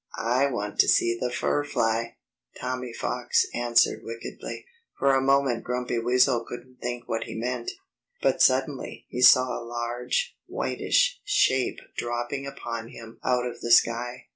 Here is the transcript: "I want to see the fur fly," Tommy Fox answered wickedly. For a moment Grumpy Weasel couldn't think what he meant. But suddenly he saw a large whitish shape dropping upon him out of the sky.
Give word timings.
"I 0.17 0.47
want 0.47 0.79
to 0.79 0.87
see 0.87 1.15
the 1.15 1.29
fur 1.29 1.63
fly," 1.63 2.15
Tommy 2.59 2.91
Fox 2.91 3.45
answered 3.53 4.01
wickedly. 4.03 4.65
For 4.97 5.13
a 5.13 5.21
moment 5.21 5.63
Grumpy 5.63 5.99
Weasel 5.99 6.43
couldn't 6.43 6.77
think 6.81 7.07
what 7.07 7.25
he 7.25 7.35
meant. 7.35 7.69
But 8.19 8.41
suddenly 8.41 9.05
he 9.09 9.21
saw 9.21 9.55
a 9.55 9.63
large 9.63 10.35
whitish 10.47 11.21
shape 11.23 11.81
dropping 11.95 12.47
upon 12.47 12.87
him 12.87 13.19
out 13.23 13.45
of 13.45 13.61
the 13.61 13.69
sky. 13.69 14.25